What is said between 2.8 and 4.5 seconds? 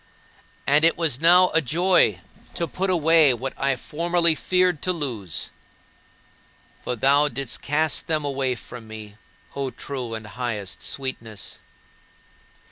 away what I formerly